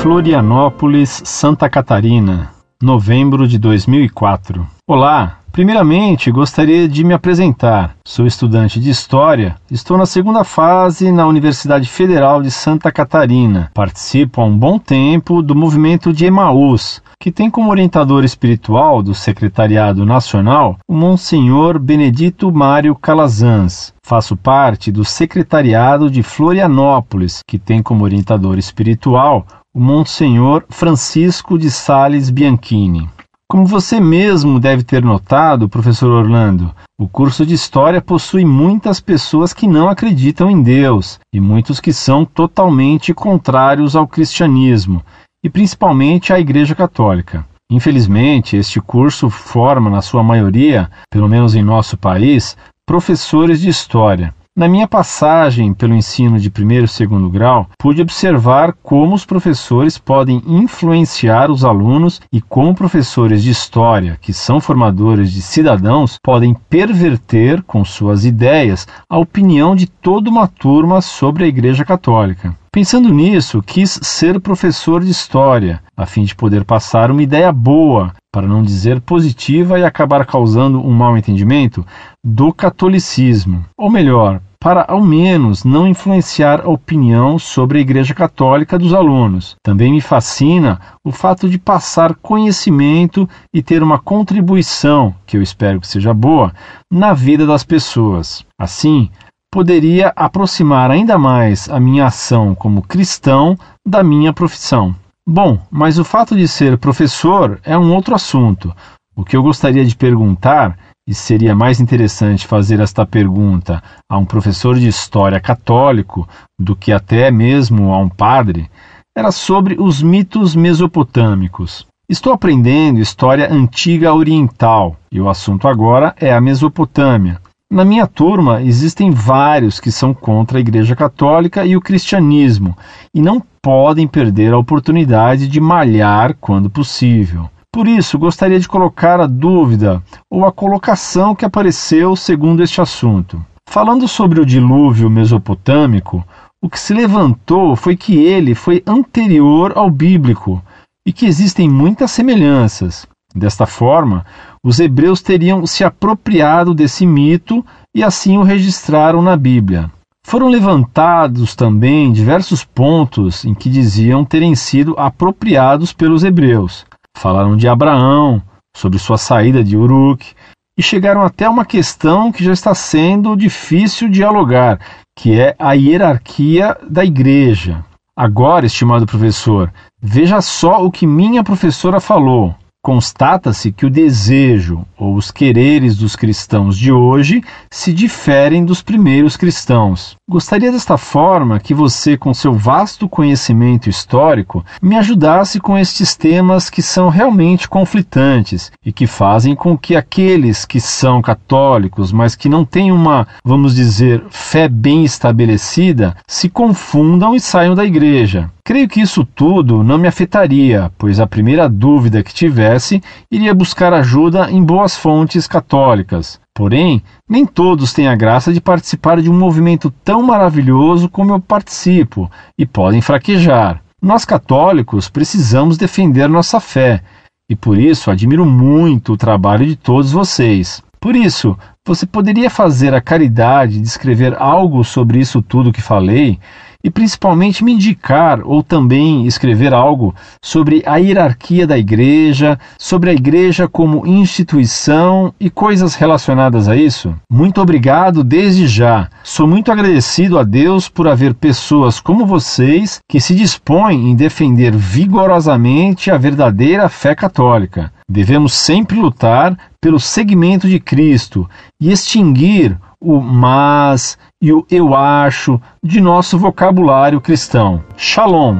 Florianópolis, 0.00 1.22
Santa 1.24 1.68
Catarina, 1.68 2.52
novembro 2.80 3.48
de 3.48 3.58
2004. 3.58 4.64
Olá, 4.86 5.40
primeiramente 5.50 6.30
gostaria 6.30 6.88
de 6.88 7.02
me 7.02 7.12
apresentar. 7.12 7.96
Sou 8.06 8.24
estudante 8.24 8.78
de 8.78 8.90
História, 8.90 9.56
estou 9.68 9.98
na 9.98 10.06
segunda 10.06 10.44
fase 10.44 11.10
na 11.10 11.26
Universidade 11.26 11.88
Federal 11.88 12.40
de 12.40 12.50
Santa 12.50 12.92
Catarina. 12.92 13.72
Participo 13.74 14.40
há 14.40 14.44
um 14.44 14.56
bom 14.56 14.78
tempo 14.78 15.42
do 15.42 15.56
movimento 15.56 16.12
de 16.12 16.26
Emaús, 16.26 17.02
que 17.20 17.32
tem 17.32 17.50
como 17.50 17.72
orientador 17.72 18.24
espiritual 18.24 19.02
do 19.02 19.12
Secretariado 19.12 20.06
Nacional 20.06 20.78
o 20.88 20.94
Monsenhor 20.94 21.76
Benedito 21.76 22.52
Mário 22.52 22.94
Calazans. 22.94 23.92
Faço 24.06 24.36
parte 24.36 24.92
do 24.92 25.04
Secretariado 25.04 26.08
de 26.08 26.22
Florianópolis, 26.22 27.40
que 27.46 27.58
tem 27.58 27.82
como 27.82 28.04
orientador 28.04 28.56
espiritual 28.56 29.44
Monsenhor 29.78 30.64
Francisco 30.68 31.56
de 31.56 31.70
Sales 31.70 32.30
Bianchini. 32.30 33.08
Como 33.48 33.64
você 33.64 34.00
mesmo 34.00 34.58
deve 34.58 34.82
ter 34.82 35.04
notado, 35.04 35.68
professor 35.68 36.10
Orlando, 36.10 36.74
o 37.00 37.08
curso 37.08 37.46
de 37.46 37.54
História 37.54 38.02
possui 38.02 38.44
muitas 38.44 38.98
pessoas 38.98 39.52
que 39.52 39.68
não 39.68 39.88
acreditam 39.88 40.50
em 40.50 40.60
Deus 40.60 41.20
e 41.32 41.40
muitos 41.40 41.78
que 41.78 41.92
são 41.92 42.24
totalmente 42.24 43.14
contrários 43.14 43.94
ao 43.94 44.08
cristianismo 44.08 45.00
e 45.44 45.48
principalmente 45.48 46.32
à 46.32 46.40
Igreja 46.40 46.74
Católica. 46.74 47.46
Infelizmente, 47.70 48.56
este 48.56 48.80
curso 48.80 49.30
forma, 49.30 49.88
na 49.88 50.02
sua 50.02 50.24
maioria, 50.24 50.90
pelo 51.08 51.28
menos 51.28 51.54
em 51.54 51.62
nosso 51.62 51.96
país, 51.96 52.56
professores 52.84 53.60
de 53.60 53.68
História. 53.68 54.34
Na 54.58 54.66
minha 54.66 54.88
passagem 54.88 55.72
pelo 55.72 55.94
ensino 55.94 56.36
de 56.36 56.50
primeiro 56.50 56.86
e 56.86 56.88
segundo 56.88 57.30
grau, 57.30 57.68
pude 57.78 58.02
observar 58.02 58.74
como 58.82 59.14
os 59.14 59.24
professores 59.24 59.98
podem 59.98 60.42
influenciar 60.48 61.48
os 61.48 61.64
alunos 61.64 62.20
e 62.32 62.40
como 62.40 62.74
professores 62.74 63.44
de 63.44 63.50
história, 63.50 64.18
que 64.20 64.32
são 64.32 64.60
formadores 64.60 65.30
de 65.30 65.42
cidadãos, 65.42 66.18
podem 66.20 66.56
perverter 66.68 67.62
com 67.62 67.84
suas 67.84 68.24
ideias 68.24 68.84
a 69.08 69.16
opinião 69.16 69.76
de 69.76 69.86
toda 69.86 70.28
uma 70.28 70.48
turma 70.48 71.00
sobre 71.00 71.44
a 71.44 71.46
Igreja 71.46 71.84
Católica. 71.84 72.52
Pensando 72.72 73.14
nisso, 73.14 73.62
quis 73.62 74.00
ser 74.02 74.40
professor 74.40 75.04
de 75.04 75.10
história, 75.12 75.80
a 75.96 76.04
fim 76.04 76.24
de 76.24 76.34
poder 76.34 76.64
passar 76.64 77.12
uma 77.12 77.22
ideia 77.22 77.52
boa, 77.52 78.12
para 78.32 78.46
não 78.46 78.62
dizer 78.64 79.00
positiva 79.00 79.78
e 79.78 79.84
acabar 79.84 80.26
causando 80.26 80.84
um 80.84 80.92
mal 80.92 81.16
entendimento, 81.16 81.86
do 82.24 82.52
catolicismo. 82.52 83.64
Ou 83.76 83.90
melhor, 83.90 84.40
para 84.60 84.84
ao 84.88 85.00
menos 85.00 85.62
não 85.62 85.86
influenciar 85.86 86.62
a 86.62 86.68
opinião 86.68 87.38
sobre 87.38 87.78
a 87.78 87.80
Igreja 87.80 88.12
Católica 88.12 88.78
dos 88.78 88.92
alunos. 88.92 89.56
Também 89.62 89.92
me 89.92 90.00
fascina 90.00 90.80
o 91.04 91.12
fato 91.12 91.48
de 91.48 91.58
passar 91.58 92.14
conhecimento 92.16 93.28
e 93.54 93.62
ter 93.62 93.82
uma 93.82 93.98
contribuição, 93.98 95.14
que 95.24 95.36
eu 95.36 95.42
espero 95.42 95.80
que 95.80 95.86
seja 95.86 96.12
boa, 96.12 96.52
na 96.90 97.12
vida 97.12 97.46
das 97.46 97.62
pessoas. 97.62 98.44
Assim, 98.58 99.08
poderia 99.50 100.12
aproximar 100.16 100.90
ainda 100.90 101.16
mais 101.16 101.68
a 101.68 101.78
minha 101.78 102.06
ação 102.06 102.54
como 102.54 102.82
cristão 102.82 103.56
da 103.86 104.02
minha 104.02 104.32
profissão. 104.32 104.94
Bom, 105.26 105.58
mas 105.70 105.98
o 105.98 106.04
fato 106.04 106.34
de 106.34 106.48
ser 106.48 106.78
professor 106.78 107.60
é 107.62 107.78
um 107.78 107.94
outro 107.94 108.14
assunto. 108.14 108.74
O 109.14 109.24
que 109.24 109.36
eu 109.36 109.42
gostaria 109.42 109.84
de 109.84 109.96
perguntar 109.96 110.76
e 111.08 111.14
seria 111.14 111.54
mais 111.54 111.80
interessante 111.80 112.46
fazer 112.46 112.80
esta 112.80 113.06
pergunta 113.06 113.82
a 114.06 114.18
um 114.18 114.26
professor 114.26 114.78
de 114.78 114.86
história 114.86 115.40
católico 115.40 116.28
do 116.60 116.76
que 116.76 116.92
até 116.92 117.30
mesmo 117.30 117.94
a 117.94 117.98
um 117.98 118.10
padre, 118.10 118.70
era 119.16 119.32
sobre 119.32 119.76
os 119.80 120.02
mitos 120.02 120.54
mesopotâmicos. 120.54 121.86
Estou 122.10 122.30
aprendendo 122.30 123.00
história 123.00 123.50
antiga 123.50 124.12
oriental 124.12 124.96
e 125.10 125.18
o 125.18 125.30
assunto 125.30 125.66
agora 125.66 126.14
é 126.20 126.30
a 126.30 126.42
Mesopotâmia. 126.42 127.40
Na 127.70 127.86
minha 127.86 128.06
turma 128.06 128.62
existem 128.62 129.10
vários 129.10 129.80
que 129.80 129.90
são 129.90 130.12
contra 130.12 130.58
a 130.58 130.60
Igreja 130.60 130.94
Católica 130.94 131.64
e 131.64 131.74
o 131.74 131.80
cristianismo 131.80 132.76
e 133.14 133.22
não 133.22 133.42
podem 133.62 134.06
perder 134.06 134.52
a 134.52 134.58
oportunidade 134.58 135.48
de 135.48 135.58
malhar 135.58 136.36
quando 136.38 136.68
possível. 136.68 137.48
Por 137.72 137.86
isso, 137.86 138.18
gostaria 138.18 138.58
de 138.58 138.66
colocar 138.66 139.20
a 139.20 139.26
dúvida 139.26 140.02
ou 140.30 140.44
a 140.44 140.52
colocação 140.52 141.34
que 141.34 141.44
apareceu 141.44 142.16
segundo 142.16 142.62
este 142.62 142.80
assunto. 142.80 143.44
Falando 143.68 144.08
sobre 144.08 144.40
o 144.40 144.46
dilúvio 144.46 145.10
mesopotâmico, 145.10 146.24
o 146.62 146.68
que 146.68 146.80
se 146.80 146.94
levantou 146.94 147.76
foi 147.76 147.96
que 147.96 148.16
ele 148.16 148.54
foi 148.54 148.82
anterior 148.86 149.72
ao 149.76 149.90
bíblico 149.90 150.62
e 151.06 151.12
que 151.12 151.26
existem 151.26 151.68
muitas 151.68 152.10
semelhanças. 152.10 153.06
Desta 153.34 153.66
forma, 153.66 154.24
os 154.64 154.80
hebreus 154.80 155.20
teriam 155.20 155.64
se 155.66 155.84
apropriado 155.84 156.74
desse 156.74 157.06
mito 157.06 157.64
e 157.94 158.02
assim 158.02 158.38
o 158.38 158.42
registraram 158.42 159.20
na 159.20 159.36
Bíblia. 159.36 159.90
Foram 160.26 160.48
levantados 160.48 161.54
também 161.54 162.12
diversos 162.12 162.64
pontos 162.64 163.44
em 163.44 163.54
que 163.54 163.70
diziam 163.70 164.24
terem 164.24 164.54
sido 164.54 164.94
apropriados 164.98 165.92
pelos 165.92 166.24
hebreus. 166.24 166.84
Falaram 167.18 167.56
de 167.56 167.66
Abraão, 167.66 168.40
sobre 168.76 168.96
sua 168.96 169.18
saída 169.18 169.64
de 169.64 169.76
Uruk, 169.76 170.34
e 170.78 170.82
chegaram 170.82 171.22
até 171.22 171.48
uma 171.48 171.64
questão 171.64 172.30
que 172.30 172.44
já 172.44 172.52
está 172.52 172.72
sendo 172.76 173.34
difícil 173.34 174.08
dialogar, 174.08 174.78
que 175.18 175.38
é 175.38 175.56
a 175.58 175.72
hierarquia 175.72 176.76
da 176.88 177.04
igreja. 177.04 177.84
Agora, 178.16 178.66
estimado 178.66 179.04
professor, 179.04 179.72
veja 180.00 180.40
só 180.40 180.84
o 180.84 180.92
que 180.92 181.08
minha 181.08 181.42
professora 181.42 181.98
falou 181.98 182.54
constata-se 182.88 183.70
que 183.70 183.84
o 183.84 183.90
desejo 183.90 184.82
ou 184.96 185.14
os 185.14 185.30
quereres 185.30 185.94
dos 185.94 186.16
cristãos 186.16 186.74
de 186.74 186.90
hoje 186.90 187.44
se 187.70 187.92
diferem 187.92 188.64
dos 188.64 188.80
primeiros 188.80 189.36
cristãos. 189.36 190.16
Gostaria 190.26 190.72
desta 190.72 190.96
forma 190.96 191.60
que 191.60 191.74
você, 191.74 192.16
com 192.16 192.32
seu 192.32 192.54
vasto 192.54 193.06
conhecimento 193.06 193.90
histórico, 193.90 194.64
me 194.80 194.96
ajudasse 194.96 195.60
com 195.60 195.76
estes 195.76 196.16
temas 196.16 196.70
que 196.70 196.80
são 196.80 197.10
realmente 197.10 197.68
conflitantes 197.68 198.72
e 198.82 198.90
que 198.90 199.06
fazem 199.06 199.54
com 199.54 199.76
que 199.76 199.94
aqueles 199.94 200.64
que 200.64 200.80
são 200.80 201.20
católicos, 201.20 202.10
mas 202.10 202.34
que 202.34 202.48
não 202.48 202.64
têm 202.64 202.90
uma, 202.90 203.28
vamos 203.44 203.74
dizer, 203.74 204.24
fé 204.30 204.66
bem 204.66 205.04
estabelecida, 205.04 206.16
se 206.26 206.48
confundam 206.48 207.34
e 207.34 207.40
saiam 207.40 207.74
da 207.74 207.84
igreja. 207.84 208.50
Creio 208.68 208.86
que 208.86 209.00
isso 209.00 209.24
tudo 209.24 209.82
não 209.82 209.96
me 209.96 210.06
afetaria, 210.06 210.92
pois 210.98 211.18
a 211.18 211.26
primeira 211.26 211.66
dúvida 211.70 212.22
que 212.22 212.34
tivesse 212.34 213.02
iria 213.30 213.54
buscar 213.54 213.94
ajuda 213.94 214.50
em 214.50 214.62
boas 214.62 214.94
fontes 214.94 215.46
católicas. 215.46 216.38
Porém, 216.54 217.02
nem 217.26 217.46
todos 217.46 217.94
têm 217.94 218.08
a 218.08 218.14
graça 218.14 218.52
de 218.52 218.60
participar 218.60 219.22
de 219.22 219.30
um 219.30 219.32
movimento 219.32 219.90
tão 220.04 220.22
maravilhoso 220.22 221.08
como 221.08 221.32
eu 221.32 221.40
participo 221.40 222.30
e 222.58 222.66
podem 222.66 223.00
fraquejar. 223.00 223.82
Nós 224.02 224.26
católicos 224.26 225.08
precisamos 225.08 225.78
defender 225.78 226.28
nossa 226.28 226.60
fé 226.60 227.02
e 227.48 227.56
por 227.56 227.78
isso 227.78 228.10
admiro 228.10 228.44
muito 228.44 229.14
o 229.14 229.16
trabalho 229.16 229.64
de 229.64 229.76
todos 229.76 230.12
vocês. 230.12 230.82
Por 231.00 231.16
isso, 231.16 231.56
você 231.86 232.04
poderia 232.04 232.50
fazer 232.50 232.92
a 232.92 233.00
caridade 233.00 233.80
de 233.80 233.86
escrever 233.86 234.36
algo 234.38 234.84
sobre 234.84 235.20
isso 235.20 235.40
tudo 235.40 235.72
que 235.72 235.80
falei 235.80 236.38
e 236.82 236.90
principalmente 236.90 237.64
me 237.64 237.72
indicar 237.72 238.40
ou 238.44 238.62
também 238.62 239.26
escrever 239.26 239.74
algo 239.74 240.14
sobre 240.40 240.82
a 240.86 240.96
hierarquia 240.96 241.66
da 241.66 241.76
igreja, 241.76 242.58
sobre 242.78 243.10
a 243.10 243.12
igreja 243.12 243.66
como 243.66 244.06
instituição 244.06 245.34
e 245.40 245.50
coisas 245.50 245.96
relacionadas 245.96 246.68
a 246.68 246.76
isso? 246.76 247.14
Muito 247.30 247.60
obrigado 247.60 248.22
desde 248.22 248.68
já. 248.68 249.08
Sou 249.24 249.46
muito 249.46 249.72
agradecido 249.72 250.38
a 250.38 250.44
Deus 250.44 250.88
por 250.88 251.08
haver 251.08 251.34
pessoas 251.34 251.98
como 251.98 252.24
vocês 252.24 253.00
que 253.08 253.20
se 253.20 253.34
dispõem 253.34 254.10
em 254.10 254.14
defender 254.14 254.74
vigorosamente 254.74 256.10
a 256.10 256.16
verdadeira 256.16 256.88
fé 256.88 257.14
católica. 257.14 257.92
Devemos 258.08 258.54
sempre 258.54 258.98
lutar 258.98 259.56
pelo 259.80 259.98
seguimento 259.98 260.68
de 260.68 260.80
Cristo 260.80 261.48
e 261.80 261.90
extinguir 261.90 262.78
o 263.00 263.20
mas 263.20 264.18
e 264.40 264.52
o 264.52 264.64
eu 264.70 264.94
acho 264.94 265.60
de 265.82 266.00
nosso 266.00 266.38
vocabulário 266.38 267.20
cristão. 267.20 267.82
Shalom. 267.96 268.56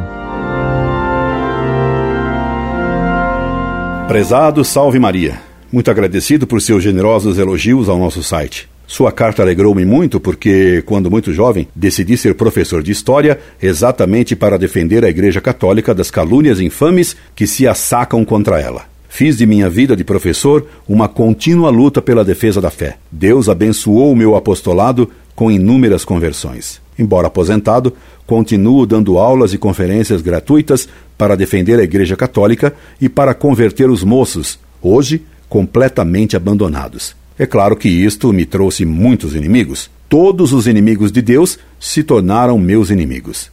Prezado 4.08 4.64
Salve 4.64 4.98
Maria, 4.98 5.40
muito 5.70 5.88
agradecido 5.88 6.48
por 6.48 6.60
seus 6.60 6.82
generosos 6.82 7.38
elogios 7.38 7.88
ao 7.88 7.96
nosso 7.96 8.24
site. 8.24 8.68
Sua 8.88 9.12
carta 9.12 9.42
alegrou-me 9.42 9.84
muito 9.84 10.18
porque, 10.18 10.82
quando 10.84 11.10
muito 11.10 11.32
jovem, 11.32 11.68
decidi 11.76 12.16
ser 12.16 12.34
professor 12.34 12.82
de 12.82 12.90
história 12.90 13.38
exatamente 13.62 14.34
para 14.34 14.58
defender 14.58 15.04
a 15.04 15.10
Igreja 15.10 15.40
Católica 15.40 15.94
das 15.94 16.10
calúnias 16.10 16.58
infames 16.58 17.14
que 17.36 17.46
se 17.46 17.68
assacam 17.68 18.24
contra 18.24 18.58
ela. 18.60 18.86
Fiz 19.08 19.36
de 19.36 19.46
minha 19.46 19.68
vida 19.68 19.94
de 19.94 20.04
professor 20.04 20.66
uma 20.88 21.06
contínua 21.06 21.70
luta 21.70 22.00
pela 22.00 22.24
defesa 22.24 22.60
da 22.60 22.70
fé. 22.70 22.96
Deus 23.12 23.48
abençoou 23.48 24.12
o 24.12 24.16
meu 24.16 24.34
apostolado 24.34 25.10
com 25.38 25.52
inúmeras 25.52 26.04
conversões. 26.04 26.80
Embora 26.98 27.28
aposentado, 27.28 27.94
continuo 28.26 28.84
dando 28.84 29.18
aulas 29.18 29.54
e 29.54 29.56
conferências 29.56 30.20
gratuitas 30.20 30.88
para 31.16 31.36
defender 31.36 31.78
a 31.78 31.84
Igreja 31.84 32.16
Católica 32.16 32.74
e 33.00 33.08
para 33.08 33.32
converter 33.34 33.88
os 33.88 34.02
moços, 34.02 34.58
hoje 34.82 35.22
completamente 35.48 36.34
abandonados. 36.34 37.14
É 37.38 37.46
claro 37.46 37.76
que 37.76 37.88
isto 37.88 38.32
me 38.32 38.44
trouxe 38.44 38.84
muitos 38.84 39.36
inimigos. 39.36 39.88
Todos 40.08 40.52
os 40.52 40.66
inimigos 40.66 41.12
de 41.12 41.22
Deus 41.22 41.56
se 41.78 42.02
tornaram 42.02 42.58
meus 42.58 42.90
inimigos. 42.90 43.48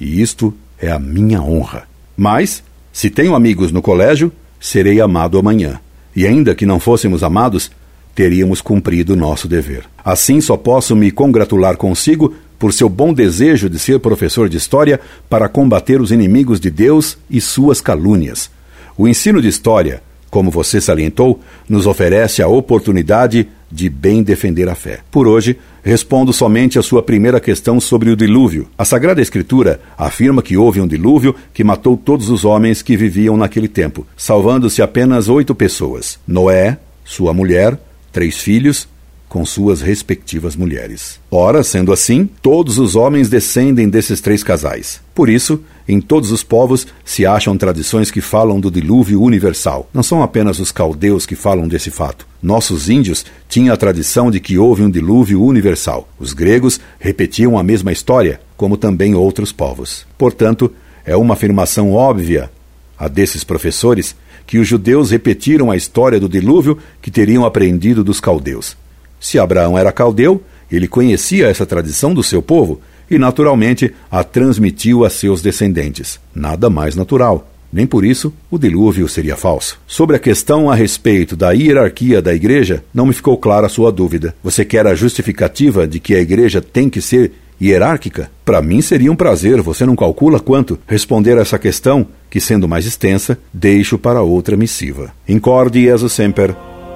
E 0.00 0.22
isto 0.22 0.54
é 0.80 0.90
a 0.90 0.98
minha 0.98 1.42
honra. 1.42 1.86
Mas, 2.16 2.62
se 2.90 3.10
tenho 3.10 3.34
amigos 3.34 3.70
no 3.70 3.82
colégio, 3.82 4.32
serei 4.58 4.98
amado 4.98 5.38
amanhã. 5.38 5.78
E 6.16 6.26
ainda 6.26 6.54
que 6.54 6.64
não 6.64 6.80
fôssemos 6.80 7.22
amados, 7.22 7.70
teríamos 8.18 8.60
cumprido 8.60 9.14
nosso 9.14 9.46
dever. 9.46 9.84
Assim 10.04 10.40
só 10.40 10.56
posso 10.56 10.96
me 10.96 11.08
congratular 11.08 11.76
consigo 11.76 12.34
por 12.58 12.72
seu 12.72 12.88
bom 12.88 13.14
desejo 13.14 13.70
de 13.70 13.78
ser 13.78 14.00
professor 14.00 14.48
de 14.48 14.56
história 14.56 15.00
para 15.30 15.48
combater 15.48 16.00
os 16.00 16.10
inimigos 16.10 16.58
de 16.58 16.68
Deus 16.68 17.16
e 17.30 17.40
suas 17.40 17.80
calúnias. 17.80 18.50
O 18.96 19.06
ensino 19.06 19.40
de 19.40 19.46
história, 19.46 20.02
como 20.30 20.50
você 20.50 20.80
salientou, 20.80 21.38
nos 21.68 21.86
oferece 21.86 22.42
a 22.42 22.48
oportunidade 22.48 23.46
de 23.70 23.88
bem 23.88 24.24
defender 24.24 24.68
a 24.68 24.74
fé. 24.74 24.98
Por 25.12 25.28
hoje, 25.28 25.56
respondo 25.84 26.32
somente 26.32 26.76
a 26.76 26.82
sua 26.82 27.04
primeira 27.04 27.38
questão 27.38 27.78
sobre 27.78 28.10
o 28.10 28.16
dilúvio. 28.16 28.66
A 28.76 28.84
Sagrada 28.84 29.22
Escritura 29.22 29.80
afirma 29.96 30.42
que 30.42 30.56
houve 30.56 30.80
um 30.80 30.88
dilúvio 30.88 31.36
que 31.54 31.62
matou 31.62 31.96
todos 31.96 32.30
os 32.30 32.44
homens 32.44 32.82
que 32.82 32.96
viviam 32.96 33.36
naquele 33.36 33.68
tempo, 33.68 34.04
salvando-se 34.16 34.82
apenas 34.82 35.28
oito 35.28 35.54
pessoas: 35.54 36.18
Noé, 36.26 36.78
sua 37.04 37.32
mulher, 37.32 37.78
três 38.18 38.38
filhos 38.38 38.88
com 39.28 39.46
suas 39.46 39.80
respectivas 39.80 40.56
mulheres. 40.56 41.20
Ora, 41.30 41.62
sendo 41.62 41.92
assim, 41.92 42.28
todos 42.42 42.76
os 42.76 42.96
homens 42.96 43.28
descendem 43.28 43.88
desses 43.88 44.20
três 44.20 44.42
casais. 44.42 45.00
Por 45.14 45.28
isso, 45.28 45.62
em 45.86 46.00
todos 46.00 46.32
os 46.32 46.42
povos 46.42 46.84
se 47.04 47.24
acham 47.24 47.56
tradições 47.56 48.10
que 48.10 48.20
falam 48.20 48.58
do 48.58 48.72
dilúvio 48.72 49.22
universal. 49.22 49.88
Não 49.94 50.02
são 50.02 50.20
apenas 50.20 50.58
os 50.58 50.72
caldeus 50.72 51.26
que 51.26 51.36
falam 51.36 51.68
desse 51.68 51.92
fato. 51.92 52.26
Nossos 52.42 52.90
índios 52.90 53.24
tinham 53.48 53.72
a 53.72 53.76
tradição 53.76 54.32
de 54.32 54.40
que 54.40 54.58
houve 54.58 54.82
um 54.82 54.90
dilúvio 54.90 55.40
universal. 55.40 56.08
Os 56.18 56.32
gregos 56.32 56.80
repetiam 56.98 57.56
a 57.56 57.62
mesma 57.62 57.92
história, 57.92 58.40
como 58.56 58.76
também 58.76 59.14
outros 59.14 59.52
povos. 59.52 60.04
Portanto, 60.18 60.72
é 61.04 61.16
uma 61.16 61.34
afirmação 61.34 61.92
óbvia 61.92 62.50
a 62.98 63.08
desses 63.08 63.44
professores 63.44 64.16
que 64.46 64.58
os 64.58 64.66
judeus 64.66 65.10
repetiram 65.10 65.70
a 65.70 65.76
história 65.76 66.18
do 66.18 66.28
dilúvio 66.28 66.78
que 67.00 67.10
teriam 67.10 67.44
aprendido 67.44 68.02
dos 68.02 68.18
caldeus. 68.18 68.76
Se 69.20 69.38
Abraão 69.38 69.76
era 69.76 69.92
caldeu, 69.92 70.42
ele 70.70 70.88
conhecia 70.88 71.48
essa 71.48 71.66
tradição 71.66 72.14
do 72.14 72.22
seu 72.22 72.42
povo 72.42 72.80
e, 73.10 73.18
naturalmente, 73.18 73.94
a 74.10 74.22
transmitiu 74.22 75.04
a 75.04 75.10
seus 75.10 75.40
descendentes. 75.40 76.20
Nada 76.34 76.68
mais 76.68 76.94
natural. 76.94 77.50
Nem 77.70 77.86
por 77.86 78.04
isso 78.04 78.32
o 78.50 78.58
dilúvio 78.58 79.06
seria 79.08 79.36
falso. 79.36 79.78
Sobre 79.86 80.16
a 80.16 80.18
questão 80.18 80.70
a 80.70 80.74
respeito 80.74 81.36
da 81.36 81.52
hierarquia 81.52 82.22
da 82.22 82.34
igreja, 82.34 82.82
não 82.94 83.04
me 83.04 83.12
ficou 83.12 83.36
clara 83.36 83.66
a 83.66 83.70
sua 83.70 83.92
dúvida. 83.92 84.34
Você 84.42 84.64
quer 84.64 84.86
a 84.86 84.94
justificativa 84.94 85.86
de 85.86 86.00
que 86.00 86.14
a 86.14 86.20
igreja 86.20 86.62
tem 86.62 86.88
que 86.88 87.02
ser 87.02 87.32
hierárquica? 87.60 88.30
Para 88.44 88.62
mim 88.62 88.80
seria 88.80 89.12
um 89.12 89.16
prazer, 89.16 89.60
você 89.62 89.84
não 89.86 89.96
calcula 89.96 90.40
quanto, 90.40 90.78
responder 90.86 91.38
a 91.38 91.42
essa 91.42 91.58
questão, 91.58 92.06
que 92.30 92.40
sendo 92.40 92.68
mais 92.68 92.86
extensa, 92.86 93.38
deixo 93.52 93.98
para 93.98 94.22
outra 94.22 94.56
missiva. 94.56 95.12
Incorde 95.28 95.82
Jesus 95.82 96.12
Semper, 96.12 96.54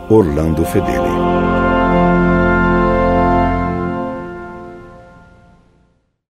Orlando 0.09 0.65
Fedeli. 0.65 1.22